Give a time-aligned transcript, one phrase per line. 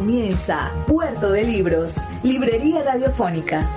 [0.00, 3.68] Comienza Puerto de Libros, Librería Radiofónica.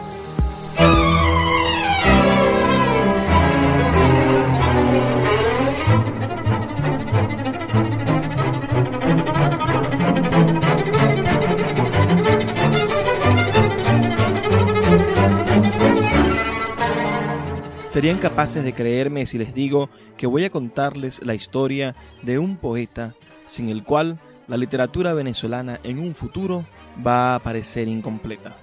[17.89, 22.55] Serían capaces de creerme si les digo que voy a contarles la historia de un
[22.55, 23.13] poeta
[23.45, 26.65] sin el cual la literatura venezolana en un futuro
[27.05, 28.55] va a parecer incompleta.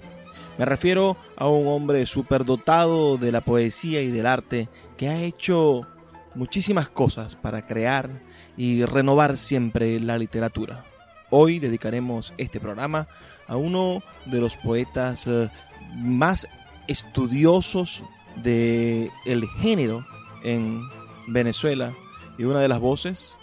[0.59, 5.87] Me refiero a un hombre superdotado de la poesía y del arte que ha hecho
[6.35, 8.11] muchísimas cosas para crear
[8.57, 10.85] y renovar siempre la literatura.
[11.31, 13.09] Hoy dedicaremos este programa
[13.47, 15.49] a uno de los poetas eh,
[15.97, 16.47] más
[16.89, 18.03] estudiosos
[18.43, 20.05] del el género
[20.45, 20.83] en
[21.29, 21.95] Venezuela
[22.37, 23.39] y una de las voces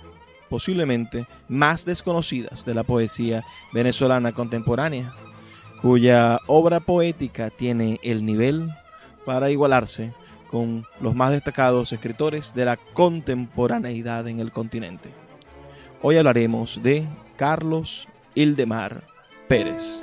[0.50, 5.14] posiblemente más desconocidas de la poesía venezolana contemporánea,
[5.82, 8.70] cuya obra poética tiene el nivel
[9.26, 10.14] para igualarse
[10.50, 15.10] con los más destacados escritores de la contemporaneidad en el continente.
[16.02, 19.04] Hoy hablaremos de Carlos Ildemar
[19.48, 20.00] Pérez.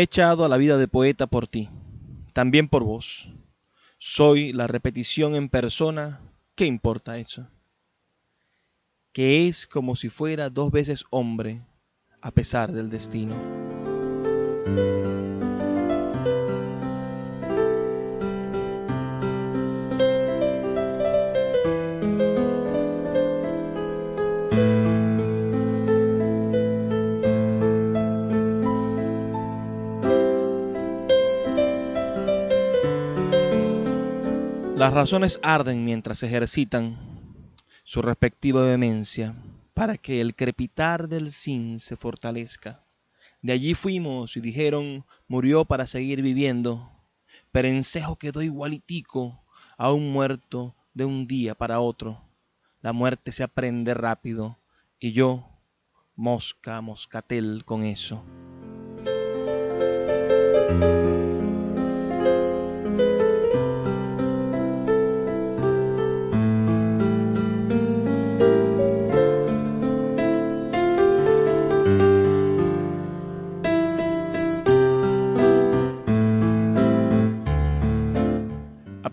[0.00, 1.68] He echado a la vida de poeta por ti,
[2.32, 3.28] también por vos.
[3.98, 6.20] Soy la repetición en persona,
[6.54, 7.46] ¿qué importa eso?
[9.12, 11.60] Que es como si fuera dos veces hombre,
[12.22, 13.36] a pesar del destino.
[34.90, 36.98] Las razones arden mientras ejercitan
[37.84, 39.36] su respectiva vehemencia
[39.72, 42.82] para que el crepitar del sin se fortalezca.
[43.40, 46.90] De allí fuimos y dijeron, murió para seguir viviendo.
[47.52, 49.40] Perencejo quedó igualitico
[49.78, 52.20] a un muerto de un día para otro.
[52.80, 54.58] La muerte se aprende rápido
[54.98, 55.48] y yo,
[56.16, 58.24] mosca, moscatel con eso.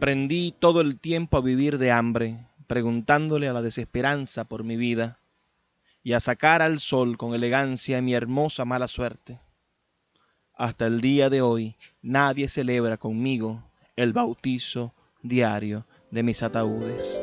[0.07, 5.19] Aprendí todo el tiempo a vivir de hambre, preguntándole a la desesperanza por mi vida
[6.01, 9.41] y a sacar al sol con elegancia mi hermosa mala suerte.
[10.53, 13.61] Hasta el día de hoy nadie celebra conmigo
[13.97, 17.19] el bautizo diario de mis ataúdes.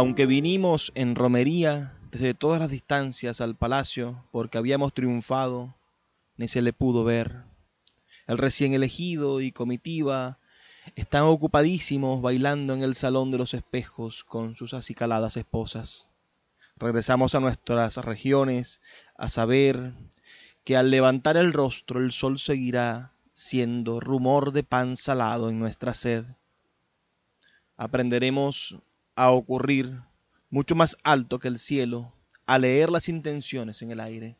[0.00, 5.74] Aunque vinimos en romería desde todas las distancias al palacio porque habíamos triunfado,
[6.38, 7.42] ni se le pudo ver.
[8.26, 10.38] El recién elegido y comitiva
[10.96, 16.08] están ocupadísimos bailando en el salón de los espejos con sus acicaladas esposas.
[16.78, 18.80] Regresamos a nuestras regiones
[19.18, 19.92] a saber
[20.64, 25.92] que al levantar el rostro el sol seguirá siendo rumor de pan salado en nuestra
[25.92, 26.24] sed.
[27.76, 28.80] Aprenderemos
[29.20, 30.00] a ocurrir
[30.48, 32.14] mucho más alto que el cielo,
[32.46, 34.38] a leer las intenciones en el aire,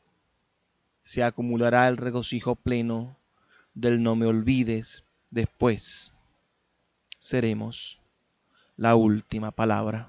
[1.02, 3.18] se acumulará el regocijo pleno
[3.74, 6.14] del no me olvides, después
[7.18, 8.00] seremos
[8.78, 10.08] la última palabra.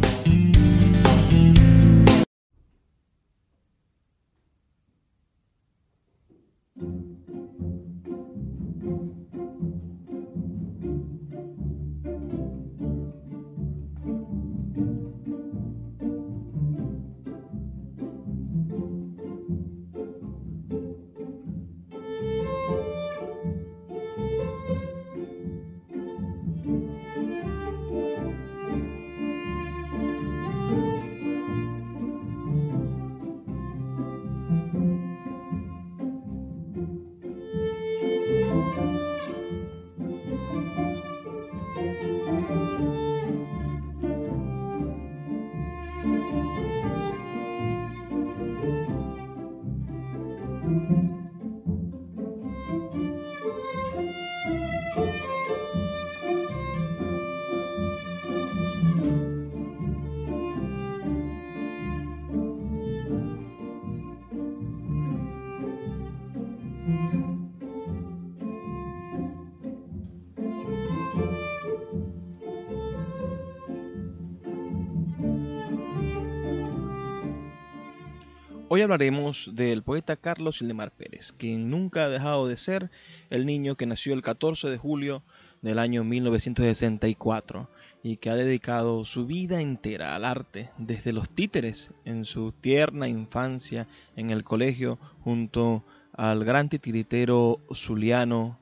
[78.81, 82.89] Hoy hablaremos del poeta Carlos Ildemar Pérez, quien nunca ha dejado de ser
[83.29, 85.21] el niño que nació el 14 de julio
[85.61, 87.69] del año 1964
[88.01, 93.07] y que ha dedicado su vida entera al arte, desde los títeres en su tierna
[93.07, 98.57] infancia en el colegio junto al gran titiritero zuliano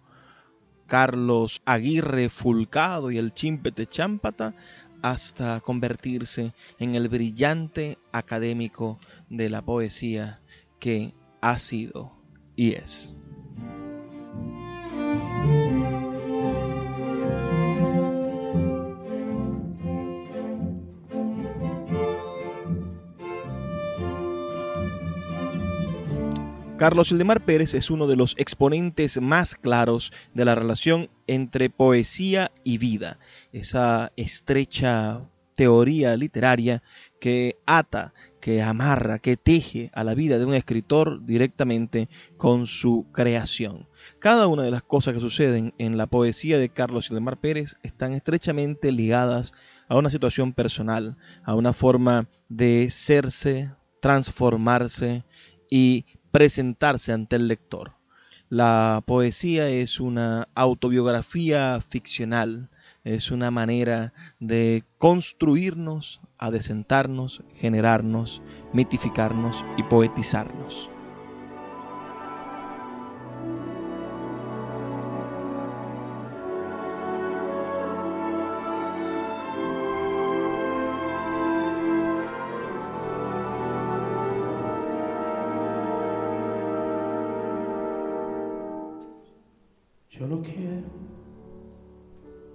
[0.86, 4.54] Carlos Aguirre Fulcado y el chimpete Chámpata,
[5.02, 9.00] hasta convertirse en el brillante académico
[9.30, 10.42] de la poesía
[10.80, 12.12] que ha sido
[12.56, 13.16] y es.
[26.80, 32.54] Carlos Ildemar Pérez es uno de los exponentes más claros de la relación entre poesía
[32.64, 33.20] y vida,
[33.52, 35.20] esa estrecha
[35.56, 36.82] teoría literaria
[37.20, 43.08] que ata, que amarra, que teje a la vida de un escritor directamente con su
[43.12, 43.90] creación.
[44.20, 48.14] Cada una de las cosas que suceden en la poesía de Carlos Ildemar Pérez están
[48.14, 49.52] estrechamente ligadas
[49.90, 55.26] a una situación personal, a una forma de serse, transformarse
[55.70, 57.94] y presentarse ante el lector.
[58.50, 62.70] La poesía es una autobiografía ficcional,
[63.04, 68.42] es una manera de construirnos, adecentarnos, generarnos,
[68.74, 70.90] mitificarnos y poetizarnos.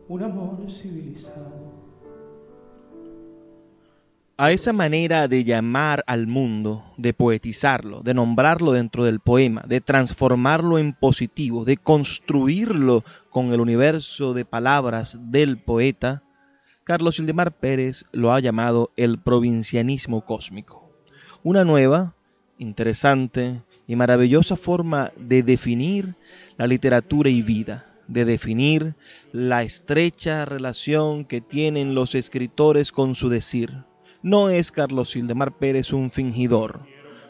[0.09, 1.73] Un amor civilizado.
[4.37, 9.81] A esa manera de llamar al mundo, de poetizarlo, de nombrarlo dentro del poema, de
[9.81, 16.25] transformarlo en positivo, de construirlo con el universo de palabras del poeta,
[16.83, 20.91] Carlos Ildemar Pérez lo ha llamado el provincianismo cósmico.
[21.45, 22.15] Una nueva,
[22.59, 26.15] interesante y maravillosa forma de definir
[26.57, 28.95] la literatura y vida, de definir
[29.33, 33.85] la estrecha relación que tienen los escritores con su decir.
[34.23, 36.87] No es Carlos Ildemar Pérez un fingidor,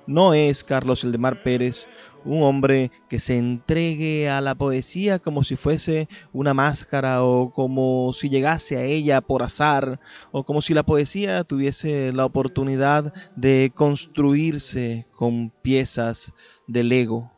[0.07, 1.89] No es Carlos Eldemar Pérez
[2.25, 8.13] un hombre que se entregue a la poesía como si fuese una máscara o como
[8.13, 10.01] si llegase a ella por azar
[10.33, 16.33] o como si la poesía tuviese la oportunidad de construirse con piezas
[16.67, 17.31] del ego.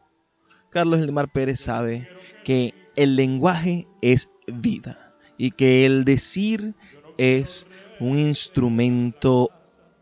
[0.71, 2.09] Carlos Eldemar Pérez sabe
[2.45, 6.75] que el lenguaje es vida y que el decir
[7.19, 7.67] es
[8.01, 9.51] un instrumento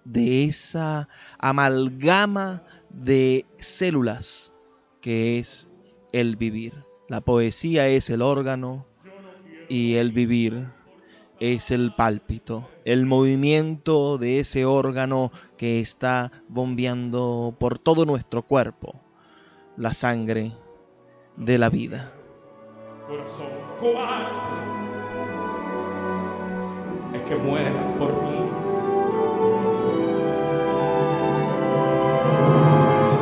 [0.04, 1.08] de esa
[1.38, 4.54] amalgama de células
[5.00, 5.68] que es
[6.12, 6.72] el vivir.
[7.08, 8.86] La poesía es el órgano
[9.68, 10.68] y el vivir
[11.40, 19.00] es el pálpito, el movimiento de ese órgano que está bombeando por todo nuestro cuerpo,
[19.76, 20.52] la sangre
[21.36, 22.12] de la vida.
[23.06, 23.48] Corazón
[27.12, 28.38] es que muera por mí.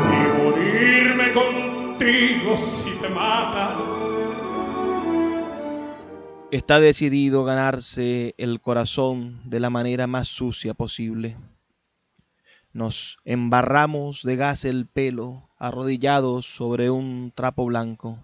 [0.08, 3.80] Y morirme con si te matas.
[6.52, 11.36] Está decidido ganarse el corazón de la manera más sucia posible.
[12.72, 18.20] Nos embarramos de gas el pelo, arrodillados sobre un trapo blanco.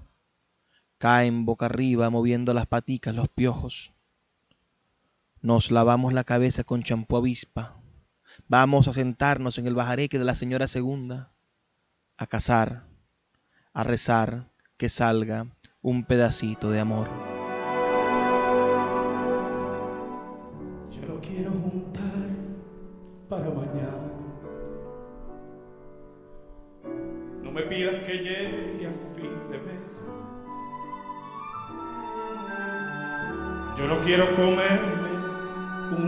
[0.99, 3.93] Caen boca arriba, moviendo las paticas los piojos.
[5.41, 7.81] Nos lavamos la cabeza con champú avispa.
[8.49, 11.33] Vamos a sentarnos en el bajareque de la señora segunda,
[12.19, 12.89] a cazar
[13.79, 15.47] a rezar que salga
[15.83, 17.09] un pedacito de amor.
[20.91, 22.27] Yo lo quiero juntar
[23.29, 24.11] para mañana.
[27.45, 30.18] No me pidas que llegue a fin de mes.
[33.79, 35.09] Yo no quiero comerme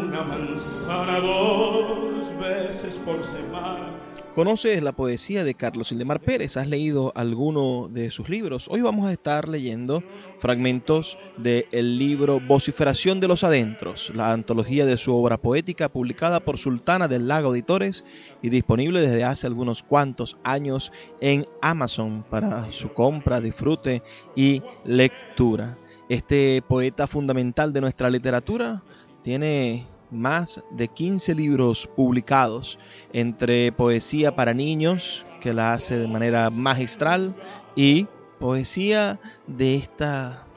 [0.03, 4.01] una manzana dos veces por semana
[4.35, 6.57] ¿Conoces la poesía de Carlos Ildemar Pérez?
[6.57, 8.69] ¿Has leído alguno de sus libros?
[8.71, 10.05] Hoy vamos a estar leyendo
[10.39, 16.59] fragmentos del libro Vociferación de los Adentros, la antología de su obra poética publicada por
[16.59, 18.05] Sultana del Lago Editores
[18.41, 24.01] y disponible desde hace algunos cuantos años en Amazon para su compra, disfrute
[24.37, 25.77] y lectura.
[26.11, 28.83] Este poeta fundamental de nuestra literatura
[29.23, 32.81] tiene más de 15 libros publicados
[33.13, 37.37] entre poesía para niños, que la hace de manera magistral,
[37.77, 38.09] y
[38.41, 40.49] poesía de esta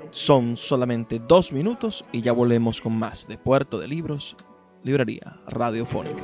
[0.09, 4.35] Son solamente dos minutos y ya volvemos con más de Puerto de Libros,
[4.83, 6.23] Librería Radiofónica.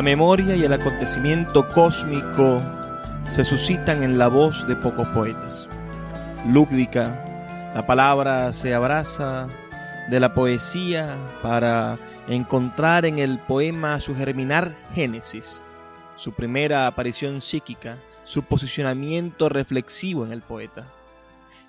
[0.00, 2.62] La memoria y el acontecimiento cósmico
[3.28, 5.68] se suscitan en la voz de pocos poetas.
[6.46, 9.46] Lúdica, la palabra se abraza
[10.08, 15.62] de la poesía para encontrar en el poema su germinar génesis,
[16.16, 20.86] su primera aparición psíquica, su posicionamiento reflexivo en el poeta.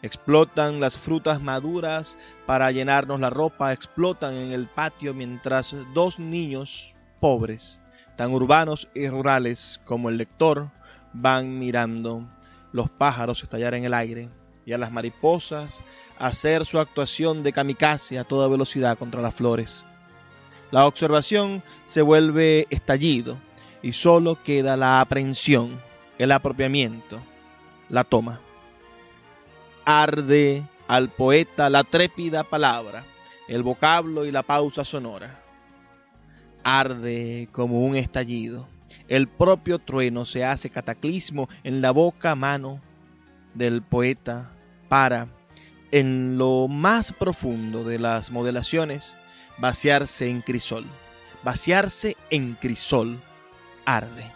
[0.03, 6.95] Explotan las frutas maduras para llenarnos la ropa, explotan en el patio mientras dos niños
[7.19, 7.80] pobres
[8.15, 10.69] tan urbanos y rurales como el lector,
[11.13, 12.27] van mirando
[12.71, 14.29] los pájaros estallar en el aire
[14.65, 15.83] y a las mariposas
[16.17, 19.85] hacer su actuación de kamikaze a toda velocidad contra las flores.
[20.71, 23.37] La observación se vuelve estallido,
[23.81, 25.81] y solo queda la aprehensión,
[26.17, 27.21] el apropiamiento,
[27.89, 28.39] la toma.
[29.85, 33.03] Arde al poeta la trépida palabra,
[33.47, 35.40] el vocablo y la pausa sonora.
[36.63, 38.67] Arde como un estallido.
[39.07, 42.81] El propio trueno se hace cataclismo en la boca mano
[43.53, 44.51] del poeta
[44.89, 45.27] para,
[45.91, 49.15] en lo más profundo de las modelaciones,
[49.57, 50.85] vaciarse en crisol.
[51.43, 53.21] Vaciarse en crisol
[53.85, 54.31] arde.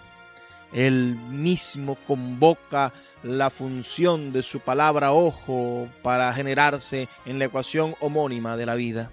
[0.74, 2.91] Él mismo convoca
[3.24, 9.12] la función de su palabra ojo para generarse en la ecuación homónima de la vida.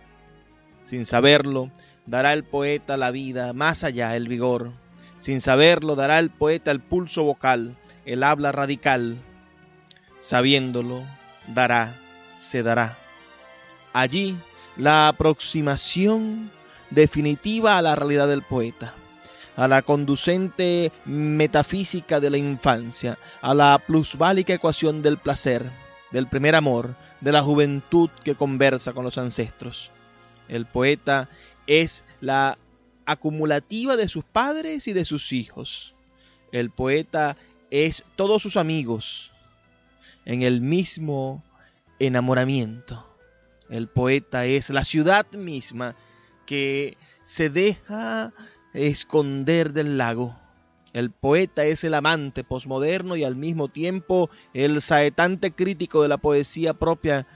[0.83, 1.71] Sin saberlo,
[2.07, 4.73] dará el poeta la vida, más allá el vigor.
[5.19, 9.19] Sin saberlo, dará el poeta el pulso vocal, el habla radical.
[10.19, 11.05] Sabiéndolo,
[11.49, 11.97] dará,
[12.35, 12.99] se dará.
[13.93, 14.37] Allí,
[14.77, 16.51] la aproximación
[16.91, 18.95] definitiva a la realidad del poeta
[19.57, 25.71] a la conducente metafísica de la infancia, a la plusválica ecuación del placer,
[26.11, 29.91] del primer amor, de la juventud que conversa con los ancestros.
[30.49, 31.29] El poeta
[31.67, 32.59] es la
[33.07, 35.95] acumulativa de sus padres y de sus hijos.
[36.53, 37.37] El poeta
[37.71, 39.33] es todos sus amigos
[40.25, 41.43] en el mismo
[41.99, 43.09] enamoramiento.
[43.71, 45.97] El poeta es la ciudad misma
[46.47, 48.33] que se deja
[48.75, 50.39] esconder del lago.
[50.93, 56.19] El poeta es el amante posmoderno y al mismo tiempo el saetante crítico de la
[56.19, 57.27] poesía propia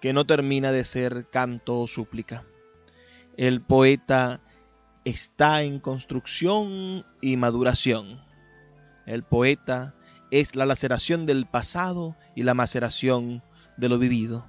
[0.00, 2.44] que no termina de ser canto o súplica.
[3.38, 4.40] El poeta
[5.04, 8.20] está en construcción y maduración.
[9.06, 9.94] El poeta
[10.32, 13.44] es la laceración del pasado y la maceración
[13.76, 14.44] de lo vivido.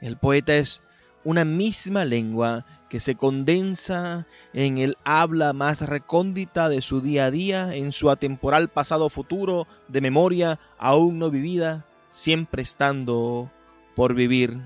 [0.00, 0.82] El poeta es
[1.22, 7.30] una misma lengua que se condensa en el habla más recóndita de su día a
[7.30, 13.52] día, en su atemporal pasado futuro de memoria aún no vivida, siempre estando
[13.94, 14.58] por vivir.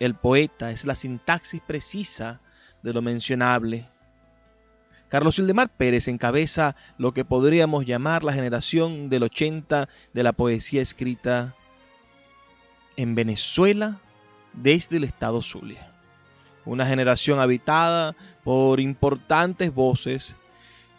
[0.00, 2.40] El poeta es la sintaxis precisa
[2.82, 3.86] de lo mencionable.
[5.08, 10.82] Carlos Hildemar Pérez encabeza lo que podríamos llamar la generación del 80 de la poesía
[10.82, 11.54] escrita
[12.96, 14.00] en Venezuela
[14.52, 15.90] desde el estado Zulia.
[16.66, 18.14] Una generación habitada
[18.44, 20.36] por importantes voces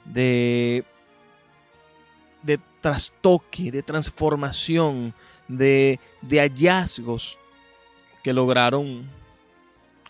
[0.05, 0.83] de,
[2.41, 5.13] de trastoque, de transformación,
[5.47, 7.37] de, de hallazgos
[8.23, 9.07] que lograron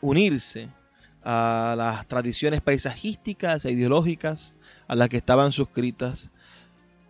[0.01, 0.69] unirse
[1.23, 4.53] a las tradiciones paisajísticas e ideológicas
[4.87, 6.29] a las que estaban suscritas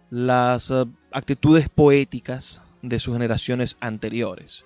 [0.10, 4.66] las eh, actitudes poéticas de sus generaciones anteriores.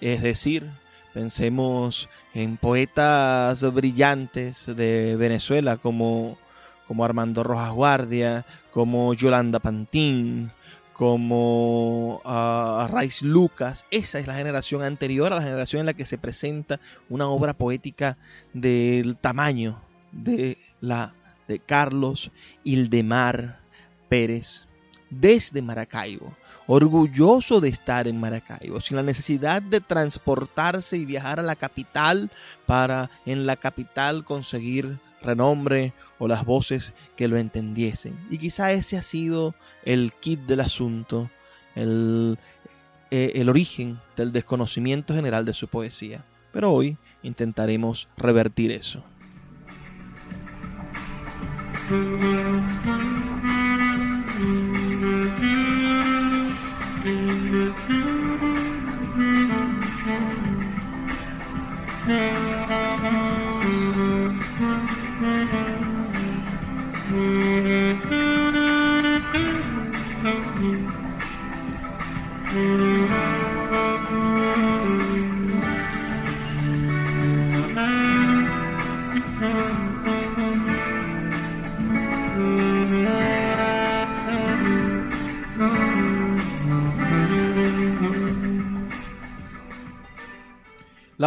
[0.00, 0.70] Es decir,
[1.12, 6.38] Pensemos en poetas brillantes de Venezuela como,
[6.86, 10.52] como Armando Rojas Guardia, como Yolanda Pantín,
[11.00, 13.86] como uh, Raiz Lucas.
[13.90, 17.54] Esa es la generación anterior a la generación en la que se presenta una obra
[17.54, 18.18] poética
[18.52, 19.80] del tamaño
[20.12, 21.14] de la
[21.48, 22.30] de Carlos
[22.64, 23.60] Ildemar
[24.10, 24.66] Pérez
[25.08, 26.36] desde Maracaibo
[26.66, 32.30] orgulloso de estar en Maracaibo, sin la necesidad de transportarse y viajar a la capital
[32.66, 38.14] para en la capital conseguir renombre o las voces que lo entendiesen.
[38.30, 39.54] Y quizá ese ha sido
[39.84, 41.30] el kit del asunto,
[41.74, 42.38] el,
[43.10, 46.24] eh, el origen del desconocimiento general de su poesía.
[46.52, 49.02] Pero hoy intentaremos revertir eso.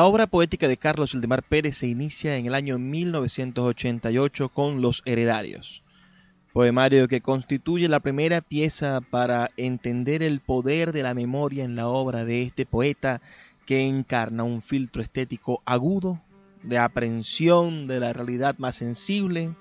[0.04, 5.02] La obra poética de Carlos Ildemar Pérez se inicia en el año 1988 con Los
[5.06, 5.82] Heredarios,
[6.52, 11.88] poemario que constituye la primera pieza para entender el poder de la memoria en la
[11.88, 13.22] obra de este poeta
[13.66, 16.22] que encarna un filtro estético agudo,
[16.64, 19.56] de aprehensión de la realidad más sensible,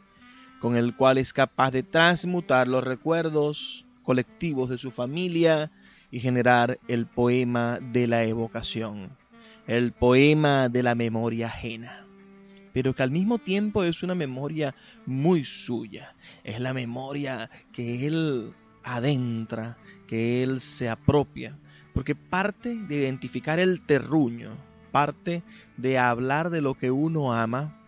[0.59, 5.71] con el cual es capaz de transmutar los recuerdos colectivos de su familia
[6.11, 9.22] y generar el poema de la evocación
[9.67, 11.99] el poema de la memoria ajena.
[12.73, 16.15] pero que al mismo tiempo es una memoria muy suya.
[16.43, 21.59] Es la memoria que él adentra, que él se apropia,
[21.93, 24.57] porque parte de identificar el terruño,
[24.91, 25.43] parte
[25.77, 27.79] de hablar de lo que uno ama,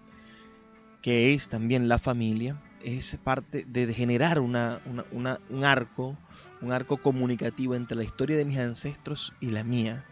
[1.00, 6.18] que es también la familia, es parte de generar un arco,
[6.60, 10.04] un arco comunicativo entre la historia de mis ancestros y la mía.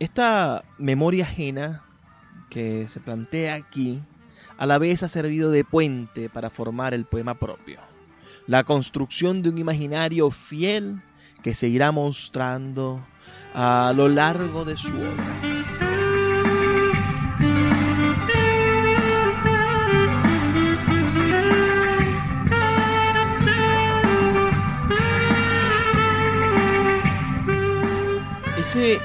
[0.00, 1.84] Esta memoria ajena
[2.48, 4.02] que se plantea aquí,
[4.56, 7.80] a la vez ha servido de puente para formar el poema propio,
[8.46, 11.02] la construcción de un imaginario fiel
[11.42, 13.06] que se irá mostrando
[13.52, 15.49] a lo largo de su obra.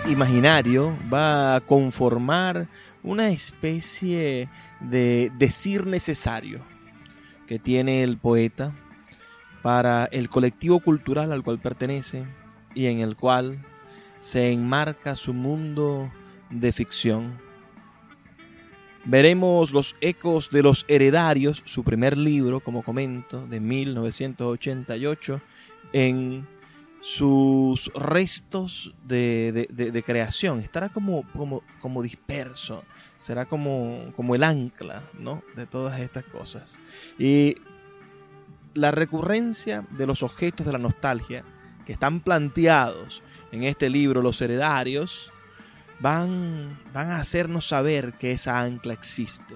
[0.08, 2.68] Imaginario va a conformar
[3.04, 6.62] una especie de decir necesario
[7.48, 8.74] que tiene el poeta
[9.62, 12.26] para el colectivo cultural al cual pertenece
[12.74, 13.64] y en el cual
[14.20, 16.12] se enmarca su mundo
[16.50, 17.40] de ficción.
[19.06, 25.42] Veremos los ecos de los heredarios, su primer libro, como comento, de 1988,
[25.94, 26.48] en
[27.06, 30.60] sus restos de, creación.
[30.60, 31.24] Estará como,
[32.02, 32.84] disperso,
[33.18, 35.04] será como, como el ancla
[35.56, 36.80] de todas estas cosas.
[37.20, 37.58] Y
[38.74, 41.46] la recurrencia de los objetos de la nostalgia
[41.86, 45.32] que están planteados en este libro, Los Heredarios,
[46.00, 49.54] van, van a hacernos saber que esa ancla existe.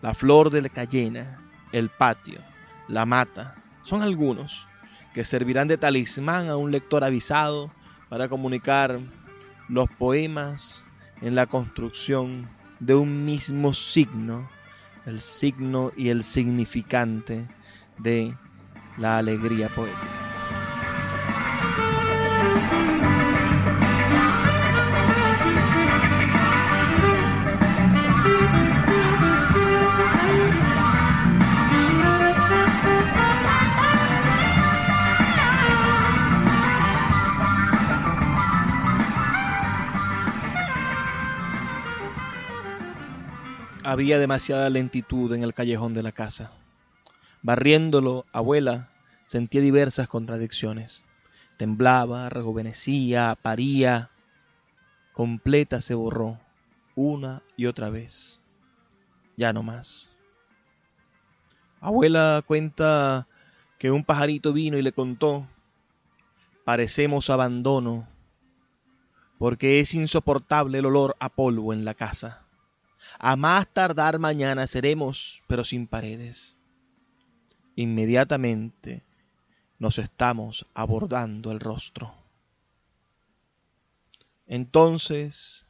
[0.00, 2.40] La flor de la cayena, el patio,
[2.88, 4.66] la mata, son algunos
[5.16, 7.72] que servirán de talismán a un lector avisado
[8.10, 9.00] para comunicar
[9.70, 10.84] los poemas
[11.22, 12.46] en la construcción
[12.80, 14.46] de un mismo signo,
[15.06, 17.48] el signo y el significante
[17.96, 18.36] de
[18.98, 20.25] la alegría poética.
[43.96, 46.52] Había demasiada lentitud en el callejón de la casa.
[47.40, 48.90] Barriéndolo, abuela
[49.24, 51.06] sentía diversas contradicciones.
[51.56, 54.10] Temblaba, rejuvenecía, paría.
[55.14, 56.38] Completa se borró,
[56.94, 58.38] una y otra vez.
[59.34, 60.12] Ya no más.
[61.80, 63.26] Abuela cuenta
[63.78, 65.48] que un pajarito vino y le contó,
[66.66, 68.06] parecemos abandono,
[69.38, 72.45] porque es insoportable el olor a polvo en la casa.
[73.18, 76.54] A más tardar mañana seremos, pero sin paredes.
[77.74, 79.02] Inmediatamente
[79.78, 82.14] nos estamos abordando el rostro.
[84.46, 85.64] Entonces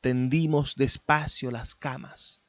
[0.00, 2.40] tendimos despacio las camas.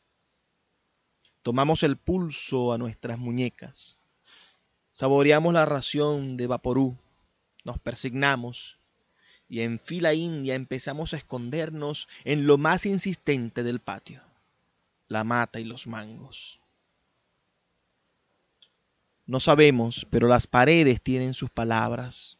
[1.44, 4.00] Tomamos el pulso a nuestras muñecas.
[4.92, 6.98] Saboreamos la ración de vaporú.
[7.64, 8.80] Nos persignamos
[9.48, 14.29] y en fila india empezamos a escondernos en lo más insistente del patio
[15.10, 16.62] la mata y los mangos.
[19.26, 22.38] No sabemos, pero las paredes tienen sus palabras.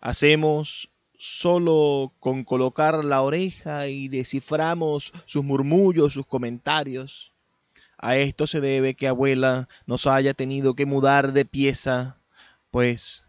[0.00, 7.32] Hacemos solo con colocar la oreja y desciframos sus murmullos, sus comentarios.
[7.98, 12.18] A esto se debe que abuela nos haya tenido que mudar de pieza,
[12.70, 13.24] pues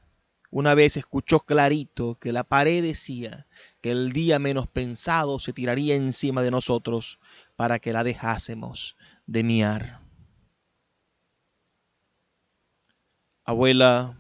[0.50, 3.46] una vez escuchó clarito que la pared decía
[3.82, 7.20] que el día menos pensado se tiraría encima de nosotros
[7.56, 10.02] para que la dejásemos de miar.
[13.44, 14.18] Abuela,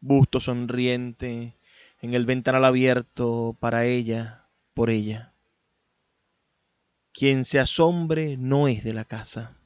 [0.00, 1.56] busto sonriente,
[2.00, 5.32] en el ventanal abierto para ella, por ella.
[7.12, 9.56] Quien se asombre no es de la casa.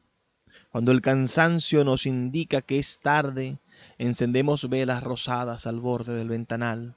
[0.70, 3.58] Cuando el cansancio nos indica que es tarde,
[3.98, 6.96] encendemos velas rosadas al borde del ventanal,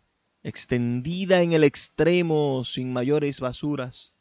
[0.43, 4.13] extendida en el extremo sin mayores basuras,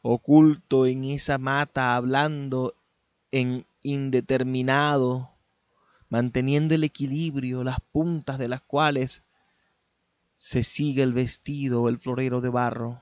[0.00, 2.74] oculto en esa mata hablando
[3.30, 5.31] en indeterminado,
[6.12, 9.22] manteniendo el equilibrio, las puntas de las cuales
[10.34, 13.00] se sigue el vestido el florero de barro,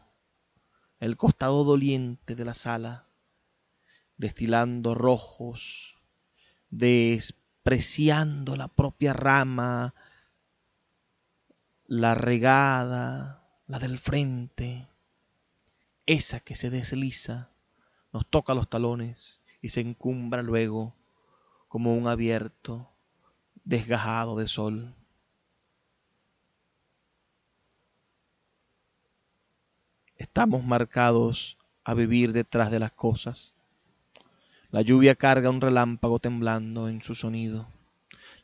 [1.01, 3.09] el costado doliente de la sala,
[4.17, 5.97] destilando rojos,
[6.71, 9.93] despreciando la propia rama,
[11.89, 14.87] la regada, la del frente,
[16.07, 17.51] esa que se desliza,
[18.13, 20.95] nos toca los talones y se encumbra luego
[21.67, 22.89] como un abierto,
[23.65, 24.95] desgajado de sol.
[30.17, 33.53] Estamos marcados a vivir detrás de las cosas.
[34.71, 37.69] La lluvia carga un relámpago temblando en su sonido.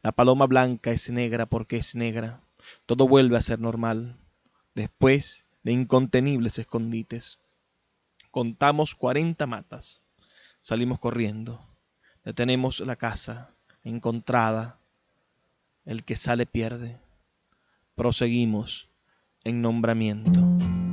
[0.03, 2.41] La paloma blanca es negra porque es negra.
[2.87, 4.17] Todo vuelve a ser normal.
[4.75, 7.39] Después de incontenibles escondites.
[8.31, 10.03] Contamos cuarenta matas.
[10.61, 11.61] Salimos corriendo.
[12.25, 13.51] Detenemos la casa,
[13.85, 14.79] encontrada.
[15.87, 16.99] El que sale pierde.
[17.95, 18.91] Proseguimos
[19.45, 20.43] en nombramiento.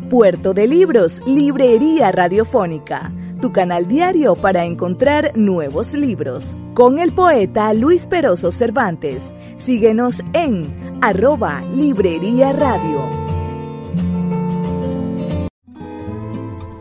[0.07, 6.55] Puerto de Libros, Librería Radiofónica, tu canal diario para encontrar nuevos libros.
[6.75, 9.33] Con el poeta Luis Peroso Cervantes.
[9.57, 10.67] Síguenos en
[11.01, 13.23] arroba Librería Radio.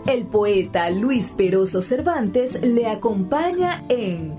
[0.06, 4.38] El poeta Luis Peroso Cervantes le acompaña en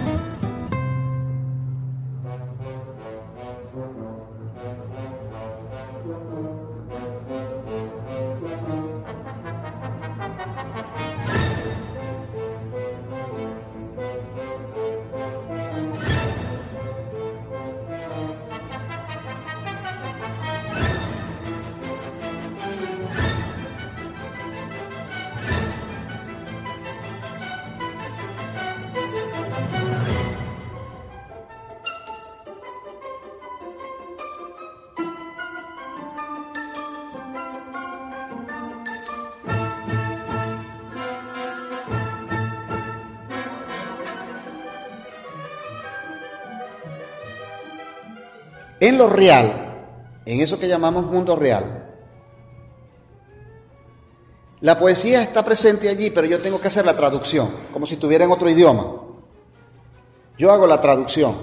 [48.91, 51.87] En lo real, en eso que llamamos mundo real,
[54.59, 58.25] la poesía está presente allí, pero yo tengo que hacer la traducción, como si estuviera
[58.25, 58.97] en otro idioma.
[60.37, 61.37] Yo hago la traducción.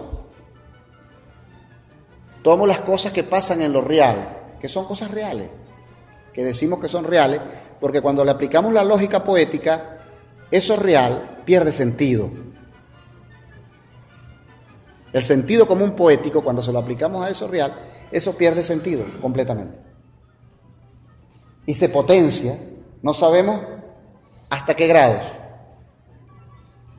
[2.42, 5.48] Tomo las cosas que pasan en lo real, que son cosas reales,
[6.34, 7.40] que decimos que son reales,
[7.80, 10.00] porque cuando le aplicamos la lógica poética,
[10.50, 12.28] eso real pierde sentido.
[15.12, 17.74] El sentido común poético, cuando se lo aplicamos a eso real,
[18.10, 19.78] eso pierde sentido completamente.
[21.66, 22.58] Y se potencia,
[23.02, 23.60] no sabemos
[24.50, 25.22] hasta qué grados.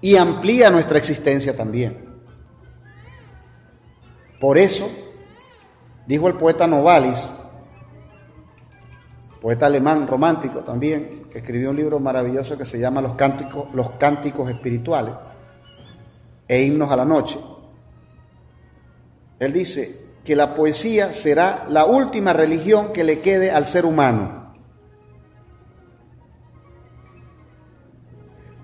[0.02, 2.08] Y amplía nuestra existencia también.
[4.40, 4.90] Por eso,
[6.08, 7.32] dijo el poeta Novalis,
[9.42, 13.92] poeta alemán romántico también, que escribió un libro maravilloso que se llama Los Cánticos, Los
[13.92, 15.14] Cánticos Espirituales
[16.48, 17.38] e Himnos a la Noche
[19.40, 24.54] él dice que la poesía será la última religión que le quede al ser humano.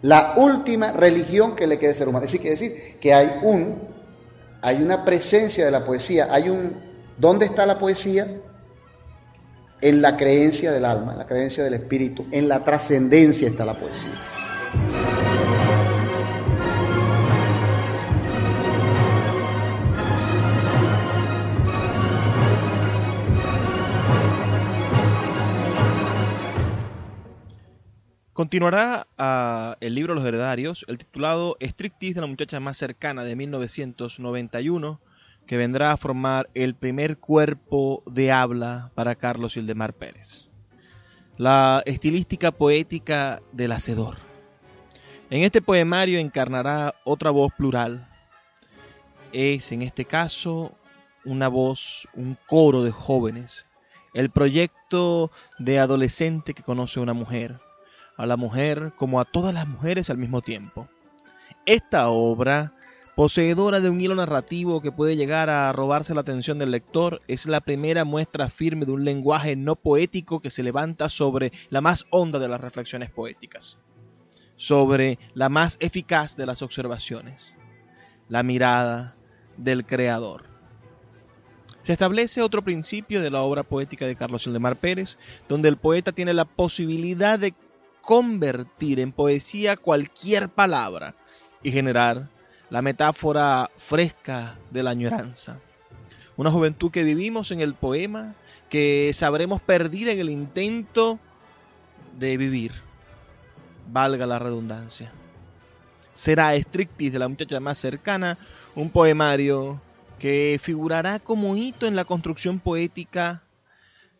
[0.01, 2.25] La última religión que le quede al ser humano.
[2.25, 3.81] Es decir, decir que hay un,
[4.61, 6.77] hay una presencia de la poesía, hay un,
[7.17, 8.27] ¿dónde está la poesía?
[9.81, 13.79] En la creencia del alma, en la creencia del espíritu, en la trascendencia está la
[13.79, 14.13] poesía.
[28.35, 33.33] Continuará uh, el libro Los Heredarios, el titulado Strictis de la muchacha más cercana de
[33.33, 34.99] 1991,
[35.47, 40.49] que vendrá a formar el primer cuerpo de habla para Carlos Ildemar Pérez.
[41.37, 44.17] La estilística poética del hacedor.
[45.29, 48.05] En este poemario encarnará otra voz plural.
[49.31, 50.75] Es en este caso
[51.23, 53.65] una voz, un coro de jóvenes
[54.15, 57.59] el proyecto de adolescente que conoce a una mujer,
[58.17, 60.87] a la mujer como a todas las mujeres al mismo tiempo.
[61.65, 62.73] Esta obra,
[63.15, 67.45] poseedora de un hilo narrativo que puede llegar a robarse la atención del lector, es
[67.45, 72.05] la primera muestra firme de un lenguaje no poético que se levanta sobre la más
[72.09, 73.77] honda de las reflexiones poéticas,
[74.55, 77.57] sobre la más eficaz de las observaciones,
[78.29, 79.15] la mirada
[79.57, 80.55] del creador.
[81.85, 86.11] Se establece otro principio de la obra poética de Carlos Ildemar Pérez, donde el poeta
[86.11, 87.53] tiene la posibilidad de
[88.05, 91.15] convertir en poesía cualquier palabra
[91.63, 92.29] y generar
[92.69, 95.59] la metáfora fresca de la añoranza.
[96.37, 98.35] Una juventud que vivimos en el poema,
[98.69, 101.19] que sabremos perdida en el intento
[102.19, 102.71] de vivir,
[103.91, 105.11] valga la redundancia.
[106.13, 108.37] Será Strictis de la muchacha más cercana,
[108.75, 109.81] un poemario
[110.19, 113.44] que figurará como hito en la construcción poética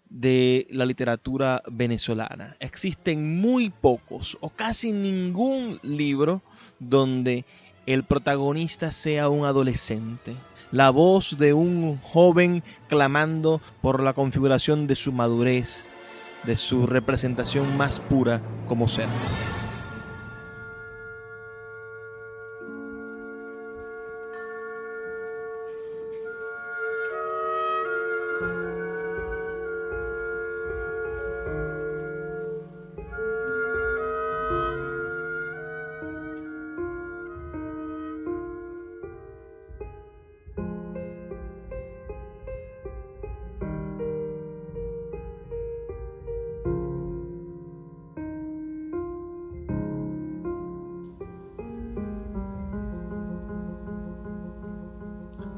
[0.10, 2.56] de la literatura venezolana.
[2.60, 6.42] Existen muy pocos o casi ningún libro
[6.80, 7.46] donde
[7.86, 10.36] el protagonista sea un adolescente,
[10.72, 15.86] la voz de un joven clamando por la configuración de su madurez,
[16.44, 19.08] de su representación más pura como ser.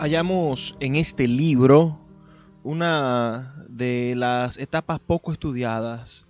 [0.08, 2.00] Hallamos en este libro
[2.64, 6.28] una de las etapas poco estudiadas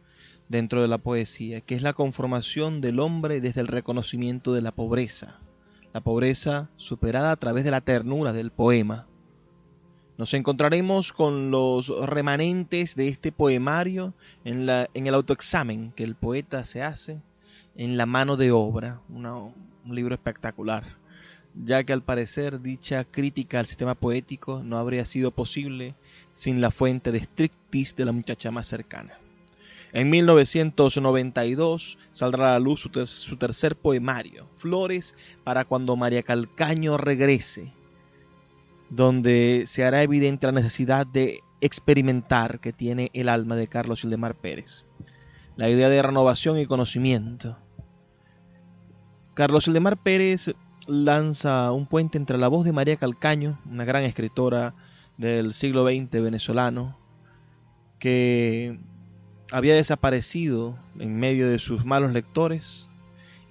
[0.50, 4.72] dentro de la poesía, que es la conformación del hombre desde el reconocimiento de la
[4.72, 5.42] pobreza,
[5.94, 9.06] la pobreza superada a través de la ternura del poema.
[10.18, 16.16] Nos encontraremos con los remanentes de este poemario en, la, en el autoexamen que el
[16.16, 17.22] poeta se hace
[17.76, 19.54] en la mano de obra, un
[19.86, 20.98] libro espectacular
[21.64, 25.96] ya que al parecer dicha crítica al sistema poético no habría sido posible
[26.32, 29.14] sin la fuente de Strictis de la muchacha más cercana.
[29.94, 37.74] En 1992 saldrá a la luz su, tercer poemario, Flores para cuando María Calcaño regrese,
[38.90, 44.36] donde se hará evidente la necesidad de experimentar que tiene el alma de Carlos Ildemar
[44.36, 44.86] Pérez,
[45.56, 47.58] la idea de renovación y conocimiento.
[49.34, 50.54] Carlos Ildemar Pérez
[50.88, 54.74] lanza un puente entre la voz de María Calcaño, una gran escritora
[55.18, 56.98] del siglo XX venezolano,
[58.00, 58.80] que
[59.52, 62.90] había desaparecido en medio de sus malos lectores,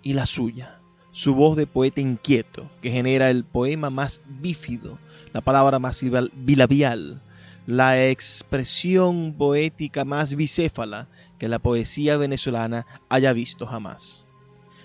[0.02, 0.78] y la suya,
[1.10, 4.98] su voz de poeta inquieto, que genera el poema más bífido,
[5.32, 6.02] la palabra más
[6.34, 7.20] bilabial,
[7.66, 14.22] la expresión poética más bicéfala que la poesía venezolana haya visto jamás.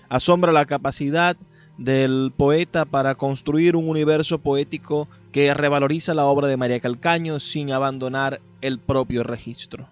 [0.08, 1.36] Asombra la capacidad
[1.78, 7.72] del poeta para construir un universo poético que revaloriza la obra de María Calcaño sin
[7.72, 9.88] abandonar el propio registro.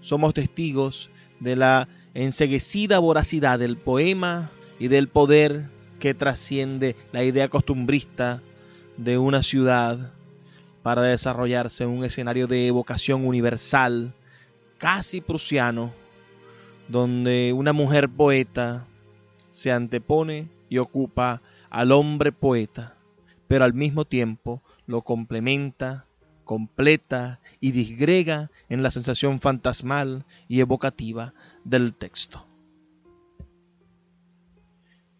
[0.00, 7.48] Somos testigos de la enseguecida voracidad del poema y del poder que trasciende la idea
[7.48, 8.42] costumbrista
[8.96, 10.12] de una ciudad
[10.82, 14.14] para desarrollarse en un escenario de evocación universal,
[14.78, 15.92] casi prusiano,
[16.88, 18.86] donde una mujer poeta
[19.50, 22.96] se antepone y ocupa al hombre poeta,
[23.46, 26.06] pero al mismo tiempo lo complementa,
[26.44, 32.46] completa y disgrega en la sensación fantasmal y evocativa del texto.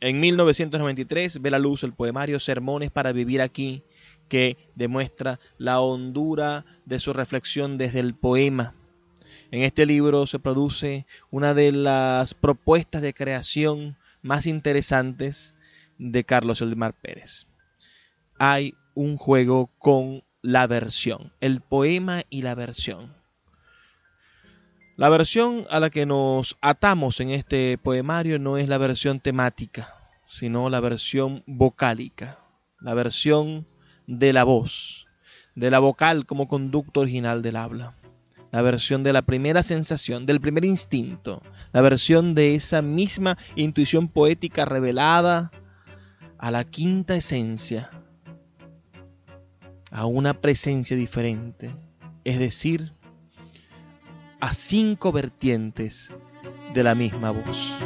[0.00, 3.82] En 1993 ve la luz el poemario Sermones para vivir aquí,
[4.30, 8.74] que demuestra la hondura de su reflexión desde el poema.
[9.50, 15.54] En este libro se produce una de las propuestas de creación más interesantes
[15.98, 17.46] de Carlos Eldemar Pérez.
[18.38, 23.16] Hay un juego con la versión, el poema y la versión.
[24.96, 29.94] La versión a la que nos atamos en este poemario no es la versión temática,
[30.26, 32.38] sino la versión vocálica,
[32.80, 33.66] la versión
[34.06, 35.06] de la voz,
[35.54, 37.97] de la vocal como conducto original del habla
[38.50, 41.42] la versión de la primera sensación, del primer instinto,
[41.72, 45.50] la versión de esa misma intuición poética revelada
[46.38, 47.90] a la quinta esencia,
[49.90, 51.74] a una presencia diferente,
[52.24, 52.92] es decir,
[54.40, 56.12] a cinco vertientes
[56.74, 57.78] de la misma voz.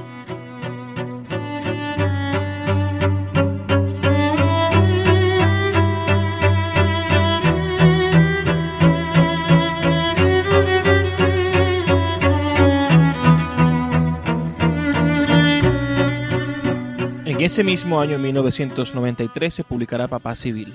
[17.52, 20.72] Ese mismo año, 1993, se publicará Papá Civil,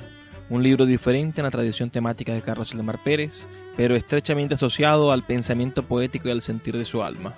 [0.47, 5.25] un libro diferente en la tradición temática de Carlos Lemar Pérez, pero estrechamente asociado al
[5.25, 7.34] pensamiento poético y al sentir de su alma.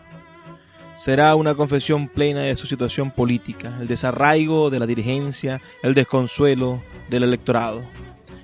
[0.97, 6.81] Será una confesión plena de su situación política, el desarraigo de la dirigencia, el desconsuelo
[7.09, 7.81] del electorado.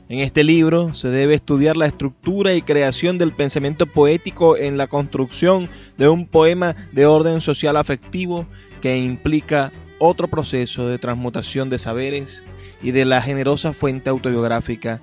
[0.07, 4.87] En este libro se debe estudiar la estructura y creación del pensamiento poético en la
[4.87, 5.67] construcción
[5.97, 8.45] de un poema de orden social afectivo
[8.81, 12.43] que implica otro proceso de transmutación de saberes
[12.81, 15.01] y de la generosa fuente autobiográfica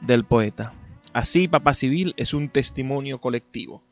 [0.00, 0.72] del poeta.
[1.12, 3.82] Así, Papá Civil es un testimonio colectivo.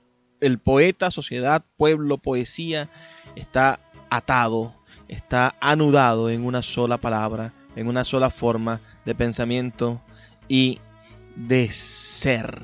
[0.41, 2.91] El poeta, sociedad, pueblo, poesía
[3.37, 3.81] está
[4.11, 4.75] atado,
[5.09, 10.03] está anudado en una sola palabra, en una sola forma de pensamiento
[10.49, 10.81] y
[11.37, 12.63] de ser.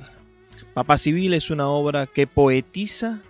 [0.75, 3.21] Papá Civil es una obra que poetiza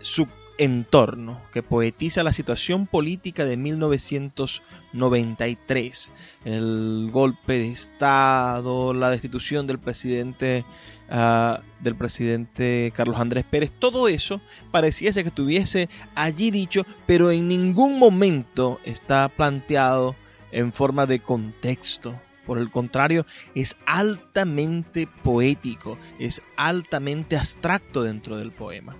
[0.00, 0.26] su
[0.58, 6.12] entorno que poetiza la situación política de 1993,
[6.44, 10.64] el golpe de estado, la destitución del presidente
[11.10, 14.40] uh, del presidente Carlos Andrés Pérez, todo eso
[14.70, 20.16] pareciese que estuviese allí dicho, pero en ningún momento está planteado
[20.52, 22.18] en forma de contexto.
[22.46, 23.26] Por el contrario,
[23.56, 28.96] es altamente poético, es altamente abstracto dentro del poema.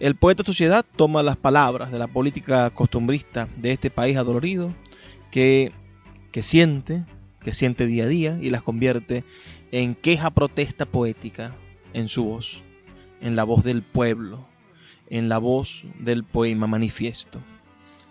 [0.00, 4.74] El poeta sociedad toma las palabras de la política costumbrista de este país adolorido,
[5.30, 5.70] que,
[6.32, 7.04] que siente,
[7.42, 9.24] que siente día a día, y las convierte
[9.70, 11.54] en queja protesta poética
[11.92, 12.62] en su voz,
[13.20, 14.44] en la voz del pueblo,
[15.10, 17.40] en la voz del poema manifiesto.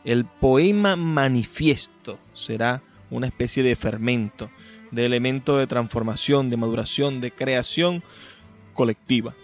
[0.06, 4.50] El poema manifiesto será una especie de fermento,
[4.92, 8.04] de elemento de transformación, de maduración, de creación
[8.74, 9.36] colectiva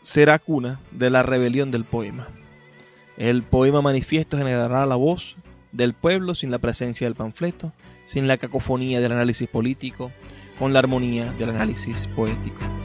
[0.00, 2.28] será cuna de la rebelión del poema.
[3.16, 5.36] El poema manifiesto generará la voz
[5.72, 7.72] del pueblo sin la presencia del panfleto,
[8.04, 10.10] sin la cacofonía del análisis político,
[10.58, 12.79] con la armonía del análisis poético.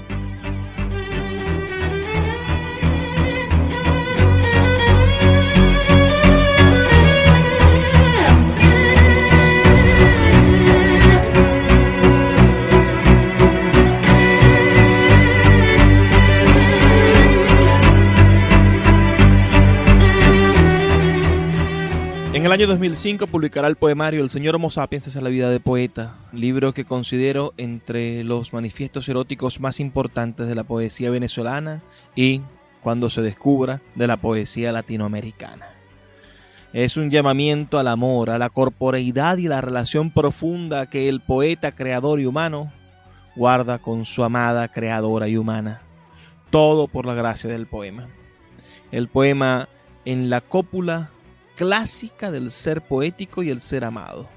[22.55, 26.73] Año 2005 publicará el poemario El Señor Homo Sapiens es la vida de poeta, libro
[26.73, 31.83] que considero entre los manifiestos eróticos más importantes de la poesía venezolana
[32.15, 32.43] y,
[32.81, 35.65] cuando se descubra, de la poesía latinoamericana.
[36.71, 41.73] Es un llamamiento al amor, a la corporeidad y la relación profunda que el poeta
[41.73, 42.71] creador y humano
[43.35, 45.81] guarda con su amada creadora y humana.
[46.51, 48.07] Todo por la gracia del poema.
[48.93, 49.67] El poema
[50.05, 51.11] en la cópula
[51.55, 54.29] clásica del ser poético y el ser amado.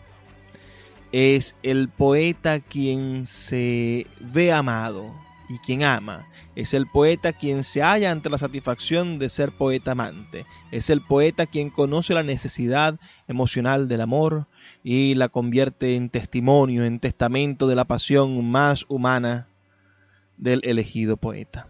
[1.12, 5.14] Es el poeta quien se ve amado
[5.48, 6.28] y quien ama.
[6.54, 10.44] Es el poeta quien se halla ante la satisfacción de ser poeta amante.
[10.70, 14.46] Es el poeta quien conoce la necesidad emocional del amor
[14.84, 19.48] y la convierte en testimonio, en testamento de la pasión más humana
[20.36, 21.68] del elegido poeta.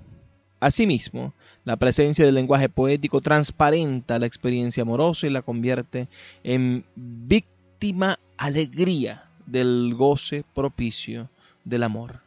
[0.61, 1.34] Asimismo,
[1.68, 6.08] la presencia del lenguaje poético transparenta la experiencia amorosa y la convierte
[6.42, 11.28] en víctima alegría del goce propicio
[11.64, 12.22] del amor.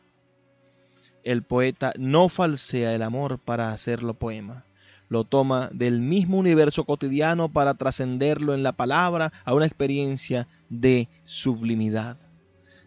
[1.24, 4.64] El poeta no falsea el amor para hacerlo poema,
[5.10, 11.10] lo toma del mismo universo cotidiano para trascenderlo en la palabra a una experiencia de
[11.26, 12.20] sublimidad.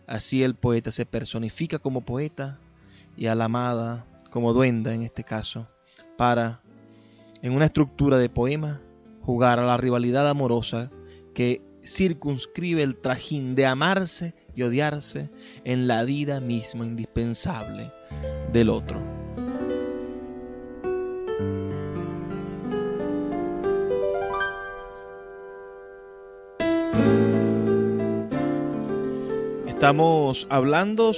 [0.07, 2.61] Así el poeta se personifica como poeta
[3.17, 5.67] y a la amada como duenda en este caso
[6.17, 6.61] para,
[7.43, 8.81] en una estructura de poema,
[9.23, 10.91] jugar a la rivalidad amorosa
[11.35, 15.31] que circunscribe el trajín de amarse y odiarse
[15.65, 17.93] en la vida misma indispensable
[18.53, 19.01] del otro.
[29.67, 31.13] Estamos hablando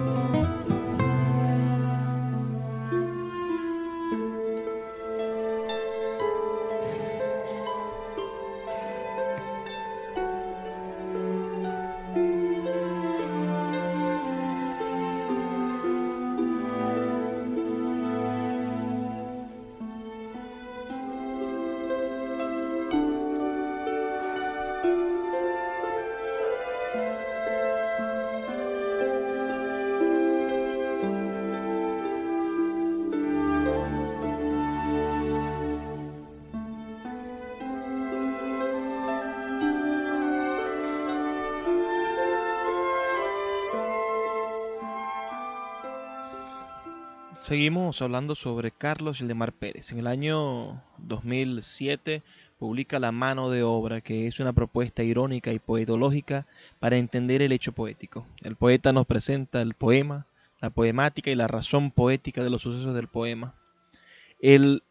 [47.51, 49.91] Seguimos hablando sobre Carlos Gildemar Pérez.
[49.91, 52.23] En el año 2007
[52.57, 56.47] publica La mano de obra, que es una propuesta irónica y poetológica
[56.79, 58.25] para entender el hecho poético.
[58.41, 60.27] El poeta nos presenta el poema,
[60.61, 63.53] la poemática y la razón poética de los sucesos del poema.
[64.39, 64.81] El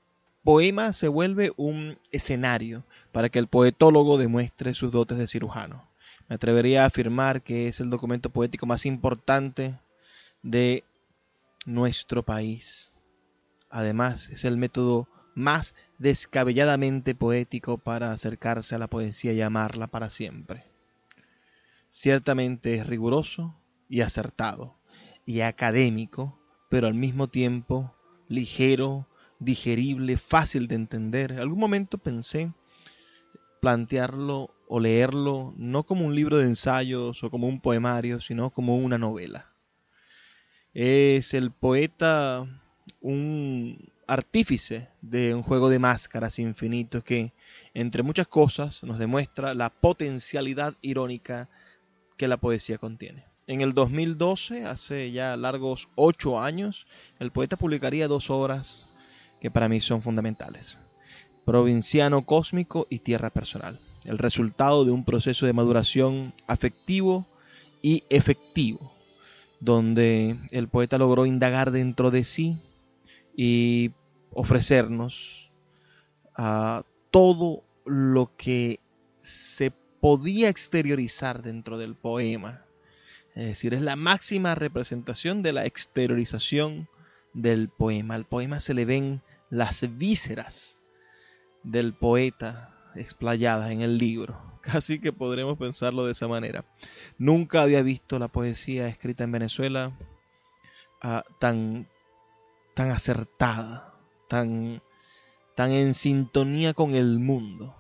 [0.45, 5.89] poema se vuelve un escenario para que el poetólogo demuestre sus dotes de cirujano.
[6.29, 9.79] Me atrevería a afirmar que es el documento poético más importante
[10.43, 10.85] de
[11.67, 12.99] nuestro país.
[13.69, 20.11] Además, es el método más descabelladamente poético para acercarse a la poesía y amarla para
[20.11, 20.65] siempre.
[21.89, 23.57] Ciertamente es riguroso
[23.89, 24.79] y acertado,
[25.27, 26.39] y académico,
[26.69, 27.95] pero al mismo tiempo
[28.29, 29.09] ligero,
[29.39, 31.33] digerible, fácil de entender.
[31.33, 32.53] En algún momento pensé
[33.61, 38.77] plantearlo o leerlo no como un libro de ensayos o como un poemario, sino como
[38.77, 39.50] una novela.
[40.73, 42.47] Es el poeta
[43.01, 47.33] un artífice de un juego de máscaras infinito que,
[47.75, 51.49] entre muchas cosas, nos demuestra la potencialidad irónica
[52.17, 53.25] que la poesía contiene.
[53.49, 56.87] En el 2012, hace ya largos ocho años,
[57.19, 58.87] el poeta publicaría dos obras
[59.41, 60.79] que para mí son fundamentales.
[61.45, 63.77] Provinciano cósmico y Tierra personal.
[64.05, 67.27] El resultado de un proceso de maduración afectivo
[67.83, 69.00] y efectivo
[69.61, 72.59] donde el poeta logró indagar dentro de sí
[73.37, 73.93] y
[74.33, 75.53] ofrecernos
[76.35, 78.81] a todo lo que
[79.17, 82.65] se podía exteriorizar dentro del poema.
[83.35, 86.89] Es decir, es la máxima representación de la exteriorización
[87.35, 88.15] del poema.
[88.15, 90.81] Al poema se le ven las vísceras
[91.63, 94.41] del poeta explayadas en el libro.
[94.61, 96.65] Casi que podremos pensarlo de esa manera.
[97.19, 99.93] Nunca había visto la poesía escrita en Venezuela
[101.03, 101.89] ah, tan,
[102.75, 103.95] tan acertada,
[104.29, 104.83] tan,
[105.55, 107.77] tan en sintonía con el mundo.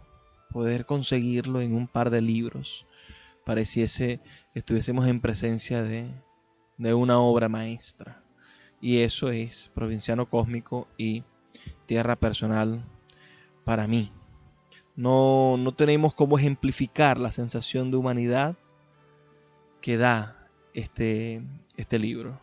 [0.50, 2.86] Poder conseguirlo en un par de libros
[3.44, 4.20] pareciese
[4.52, 6.08] que estuviésemos en presencia de,
[6.78, 8.22] de una obra maestra.
[8.80, 11.24] Y eso es Provinciano Cósmico y
[11.86, 12.84] Tierra Personal
[13.64, 14.12] para mí.
[15.01, 18.55] No, no tenemos cómo ejemplificar la sensación de humanidad
[19.80, 21.42] que da este,
[21.78, 22.38] este libro.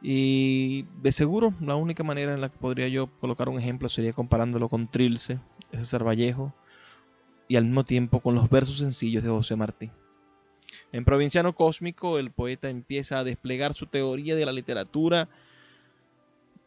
[0.00, 4.12] Y de seguro la única manera en la que podría yo colocar un ejemplo sería
[4.12, 5.40] comparándolo con Trilce,
[5.72, 6.54] ese ser Vallejo,
[7.48, 9.90] y al mismo tiempo con los versos sencillos de José Martí.
[10.92, 15.28] En Provinciano Cósmico, el poeta empieza a desplegar su teoría de la literatura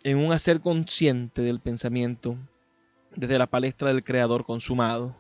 [0.04, 2.38] en un hacer consciente del pensamiento
[3.16, 5.16] desde la palestra del creador consumado.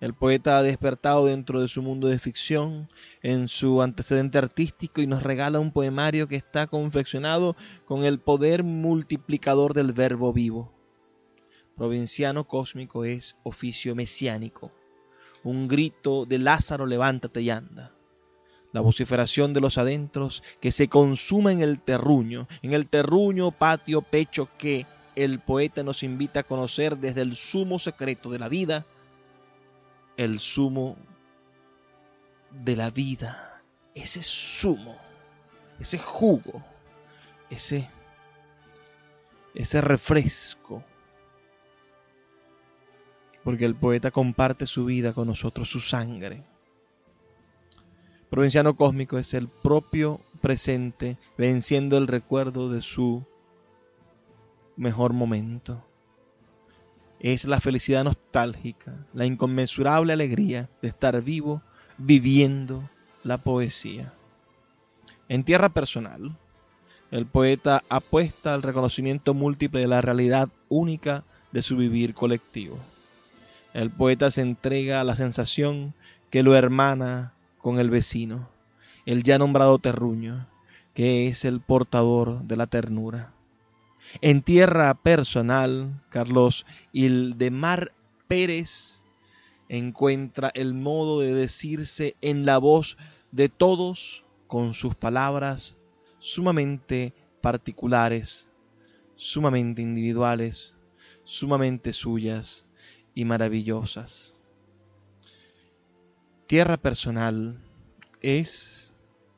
[0.00, 2.88] El poeta ha despertado dentro de su mundo de ficción,
[3.22, 8.64] en su antecedente artístico, y nos regala un poemario que está confeccionado con el poder
[8.64, 10.72] multiplicador del verbo vivo.
[11.76, 14.72] Provinciano cósmico es oficio mesiánico,
[15.44, 17.94] un grito de Lázaro levántate y anda.
[18.72, 24.02] La vociferación de los adentros que se consuma en el terruño, en el terruño, patio,
[24.02, 24.86] pecho que
[25.16, 28.86] el poeta nos invita a conocer desde el sumo secreto de la vida,
[30.16, 30.96] el sumo
[32.50, 33.52] de la vida
[33.94, 34.96] ese zumo,
[35.78, 36.64] ese jugo,
[37.50, 37.88] ese,
[39.54, 40.82] ese refresco.
[43.44, 46.44] Porque el poeta comparte su vida con nosotros, su sangre.
[48.30, 53.26] Provinciano cósmico es el propio presente, venciendo el recuerdo de su
[54.76, 55.84] mejor momento.
[57.20, 61.62] Es la felicidad nostálgica, la inconmensurable alegría de estar vivo,
[61.98, 62.88] viviendo
[63.22, 64.12] la poesía.
[65.28, 66.36] En tierra personal,
[67.10, 72.78] el poeta apuesta al reconocimiento múltiple de la realidad única de su vivir colectivo.
[73.74, 75.94] El poeta se entrega a la sensación
[76.30, 78.48] que lo hermana con el vecino,
[79.06, 80.46] el ya nombrado terruño,
[80.94, 83.32] que es el portador de la ternura.
[84.20, 87.92] En tierra personal, Carlos Ildemar
[88.28, 89.02] Pérez
[89.68, 92.98] encuentra el modo de decirse en la voz
[93.30, 95.78] de todos con sus palabras
[96.18, 98.48] sumamente particulares,
[99.16, 100.74] sumamente individuales,
[101.24, 102.66] sumamente suyas
[103.14, 104.34] y maravillosas.
[106.46, 107.58] Tierra personal
[108.20, 108.92] es,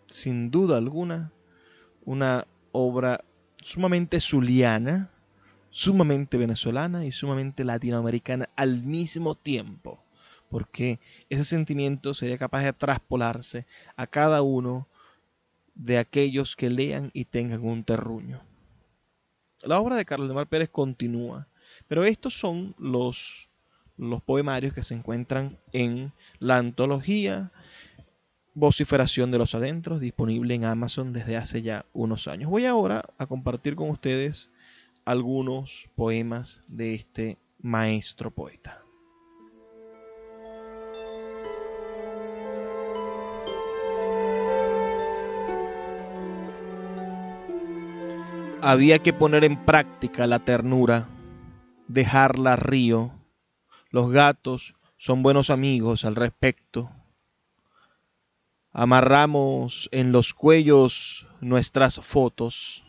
[0.08, 1.32] sin duda alguna,
[2.04, 3.24] una obra
[3.64, 5.10] sumamente zuliana,
[5.70, 10.04] sumamente venezolana y sumamente latinoamericana al mismo tiempo,
[10.50, 11.00] porque
[11.30, 14.86] ese sentimiento sería capaz de traspolarse a cada uno
[15.74, 18.42] de aquellos que lean y tengan un terruño.
[19.62, 21.48] La obra de Carlos de Mar Pérez continúa,
[21.88, 23.48] pero estos son los
[23.96, 27.52] los poemarios que se encuentran en la antología
[28.54, 32.50] Vociferación de los Adentros, disponible en Amazon desde hace ya unos años.
[32.50, 34.50] Voy ahora a compartir con ustedes
[35.04, 38.80] algunos poemas de este maestro poeta.
[48.62, 51.06] Había que poner en práctica la ternura,
[51.88, 53.12] dejarla río
[53.94, 56.90] los gatos son buenos amigos al respecto.
[58.74, 62.84] Amarramos en los cuellos nuestras fotos.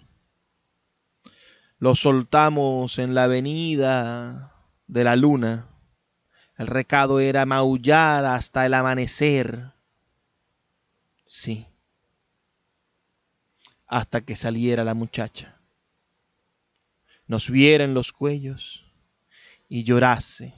[1.78, 4.54] Los soltamos en la avenida
[4.88, 5.70] de la luna.
[6.58, 9.72] El recado era maullar hasta el amanecer.
[11.24, 11.68] Sí.
[13.88, 15.62] Hasta que saliera la muchacha.
[17.28, 18.84] Nos viera en los cuellos
[19.70, 20.54] y llorase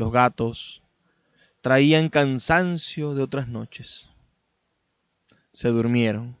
[0.00, 0.82] los gatos
[1.60, 4.08] traían cansancio de otras noches.
[5.52, 6.36] Se durmieron.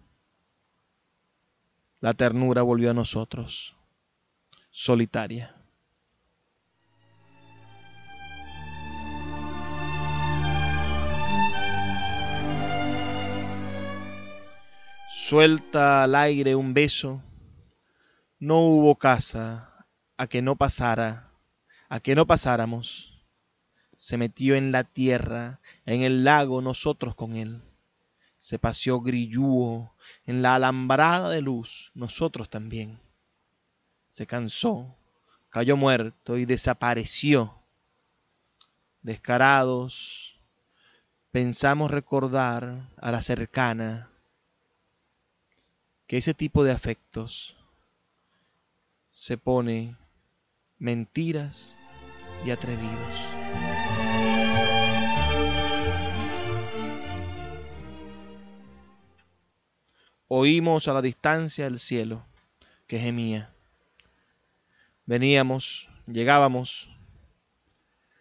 [2.00, 3.76] La ternura volvió a nosotros,
[4.70, 5.56] solitaria.
[15.10, 17.22] Suelta al aire un beso,
[18.38, 19.86] no hubo casa
[20.16, 21.32] a que no pasara,
[21.88, 23.10] a que no pasáramos
[24.00, 27.60] se metió en la tierra, en el lago nosotros con él.
[28.40, 32.98] Se paseó grillúo en la alambrada de luz, nosotros también.
[34.08, 34.96] Se cansó,
[35.50, 37.54] cayó muerto y desapareció.
[39.02, 40.34] Descarados,
[41.30, 44.10] pensamos recordar a la cercana
[46.06, 47.56] que ese tipo de afectos
[49.10, 49.96] se pone
[50.78, 51.76] mentiras
[52.44, 54.09] y atrevidos.
[60.32, 62.24] Oímos a la distancia el cielo
[62.86, 63.52] que gemía.
[65.04, 66.88] Veníamos, llegábamos.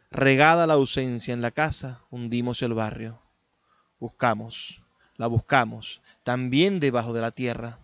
[0.10, 3.22] Regada la ausencia en la casa, hundimos el barrio.
[4.00, 4.82] Buscamos,
[5.18, 7.78] la buscamos, también debajo de la tierra.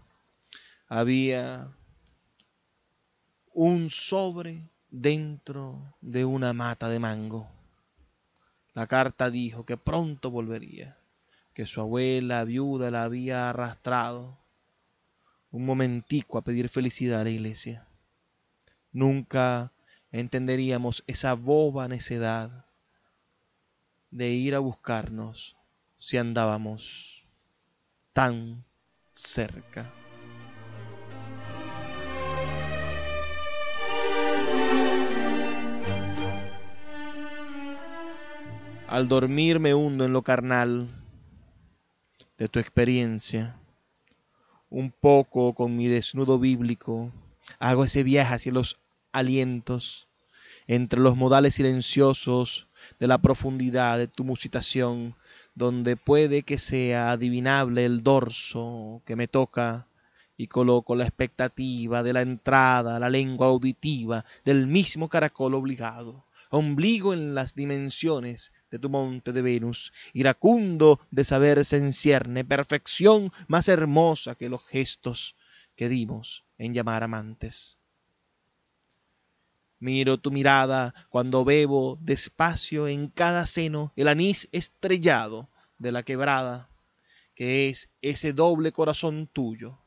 [0.87, 1.71] Había
[3.53, 7.47] un sobre dentro de una mata de mango.
[8.73, 10.97] La carta dijo que pronto volvería
[11.55, 14.37] que su abuela viuda la había arrastrado
[15.51, 17.87] un momentico a pedir felicidad a la iglesia.
[18.91, 19.71] Nunca
[20.11, 22.65] entenderíamos esa boba necedad
[24.11, 25.55] de ir a buscarnos
[25.97, 27.25] si andábamos
[28.11, 28.65] tan
[29.13, 29.93] cerca.
[38.87, 41.04] Al dormir me hundo en lo carnal
[42.37, 43.57] de tu experiencia,
[44.69, 47.11] un poco con mi desnudo bíblico,
[47.59, 48.79] hago ese viaje hacia los
[49.13, 50.07] alientos,
[50.67, 52.67] entre los modales silenciosos
[52.99, 55.15] de la profundidad de tu musitación,
[55.53, 59.87] donde puede que sea adivinable el dorso que me toca
[60.35, 67.13] y coloco la expectativa de la entrada, la lengua auditiva del mismo caracol obligado, ombligo
[67.13, 73.69] en las dimensiones de tu monte de Venus, iracundo de saberse en cierne, perfección más
[73.69, 75.37] hermosa que los gestos
[75.77, 77.77] que dimos en llamar amantes.
[79.79, 86.69] Miro tu mirada cuando bebo despacio en cada seno el anís estrellado de la quebrada,
[87.33, 89.79] que es ese doble corazón tuyo.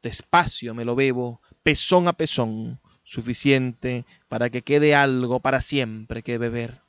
[0.00, 6.38] Despacio me lo bebo, pezón a pezón, suficiente para que quede algo para siempre que
[6.38, 6.87] beber.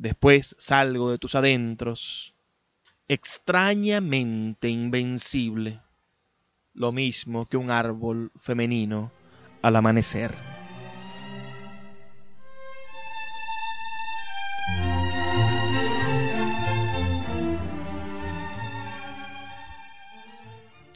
[0.00, 2.32] Después salgo de tus adentros,
[3.06, 5.82] extrañamente invencible,
[6.72, 9.12] lo mismo que un árbol femenino
[9.60, 10.34] al amanecer.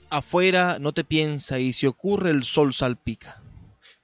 [0.08, 3.42] Afuera no te piensa y si ocurre el sol salpica,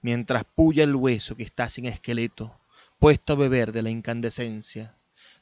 [0.03, 2.60] mientras puya el hueso que está sin esqueleto,
[3.01, 4.95] puesto a beber de la incandescencia,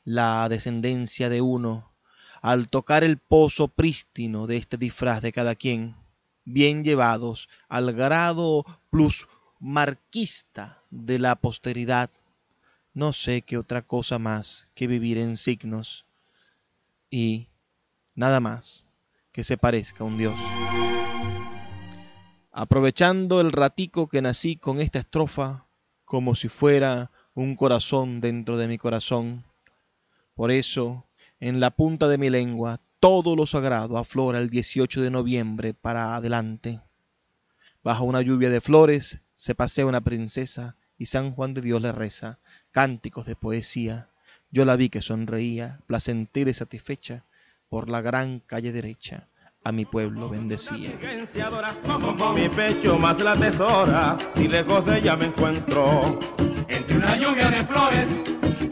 [0.05, 1.93] la descendencia de uno,
[2.41, 5.97] al tocar el pozo prístino de este disfraz de cada quien,
[6.45, 9.27] bien llevados al grado plus
[9.59, 12.11] marquista de la posteridad,
[12.95, 16.07] no sé qué otra cosa más que vivir en signos
[17.11, 17.49] y
[18.15, 18.89] nada más
[19.33, 20.39] que se parezca a un dios.
[22.53, 25.67] Aprovechando el ratico que nací con esta estrofa,
[26.05, 29.45] como si fuera un corazón dentro de mi corazón,
[30.35, 31.07] por eso,
[31.39, 36.17] en la punta de mi lengua, todo lo sagrado aflora el 18 de noviembre para
[36.17, 36.81] adelante.
[37.85, 41.93] Bajo una lluvia de flores se pasea una princesa y San Juan de Dios le
[41.93, 42.41] reza
[42.73, 44.09] cánticos de poesía.
[44.51, 47.25] Yo la vi que sonreía, placentera y satisfecha,
[47.69, 49.29] por la gran calle derecha
[49.63, 50.91] a mi pueblo bendecía.
[56.69, 58.07] Entre una lluvia de flores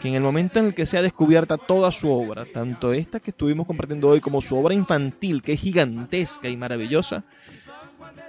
[0.00, 3.32] que en el momento en el que sea descubierta toda su obra, tanto esta que
[3.32, 7.24] estuvimos compartiendo hoy como su obra infantil, que es gigantesca y maravillosa,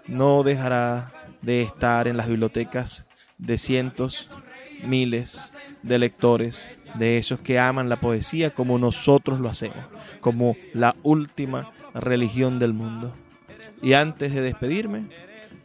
[0.05, 3.05] no dejará de estar en las bibliotecas
[3.37, 4.29] de cientos
[4.83, 5.53] miles
[5.83, 9.83] de lectores, de esos que aman la poesía como nosotros lo hacemos,
[10.19, 13.13] como la última religión del mundo.
[13.81, 15.07] Y antes de despedirme,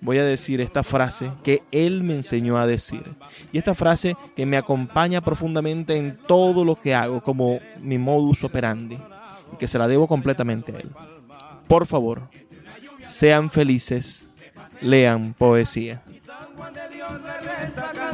[0.00, 3.16] voy a decir esta frase que él me enseñó a decir.
[3.52, 8.44] Y esta frase que me acompaña profundamente en todo lo que hago, como mi modus
[8.44, 8.98] operandi,
[9.52, 10.90] y que se la debo completamente a él.
[11.68, 12.28] Por favor,
[13.00, 14.28] sean felices,
[14.80, 16.02] lean poesía